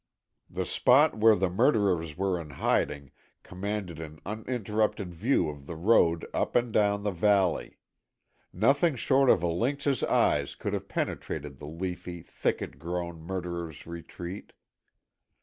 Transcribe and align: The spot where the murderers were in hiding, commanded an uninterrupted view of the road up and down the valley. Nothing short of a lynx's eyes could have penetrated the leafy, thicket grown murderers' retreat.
The 0.49 0.65
spot 0.65 1.15
where 1.19 1.35
the 1.35 1.47
murderers 1.47 2.17
were 2.17 2.41
in 2.41 2.49
hiding, 2.49 3.11
commanded 3.43 3.99
an 3.99 4.17
uninterrupted 4.25 5.13
view 5.13 5.47
of 5.47 5.67
the 5.67 5.75
road 5.75 6.25
up 6.33 6.55
and 6.55 6.73
down 6.73 7.03
the 7.03 7.11
valley. 7.11 7.77
Nothing 8.51 8.95
short 8.95 9.29
of 9.29 9.43
a 9.43 9.47
lynx's 9.47 10.01
eyes 10.01 10.55
could 10.55 10.73
have 10.73 10.87
penetrated 10.87 11.59
the 11.59 11.67
leafy, 11.69 12.23
thicket 12.23 12.79
grown 12.79 13.21
murderers' 13.21 13.85
retreat. 13.85 14.53